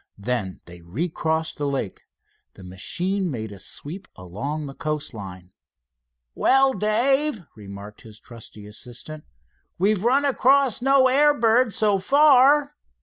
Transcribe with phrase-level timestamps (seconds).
[0.17, 2.05] Then they recrossed the lake.
[2.55, 5.51] The machine made a sweep along the coast line.
[6.33, 9.25] "Well, Dave," remarked his trusty assistant,
[9.77, 12.75] "we've run across no air bird so far."